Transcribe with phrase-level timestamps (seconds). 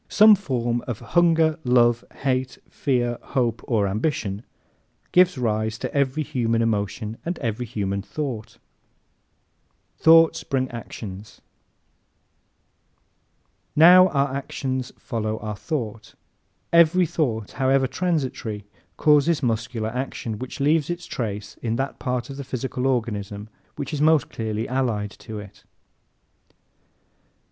[0.09, 4.41] Some form of hunger, love, hate, fear, hope or ambition
[5.11, 8.57] gives rise to every human emotion and every human thought.
[9.99, 11.39] Thoughts Bring Actions¶
[13.75, 16.15] Now our actions follow our thoughts.
[16.73, 18.65] Every thought, however transitory,
[18.97, 23.93] causes muscular action, which leaves its trace in that part of the physical organism which
[23.93, 25.63] is most closely allied to it.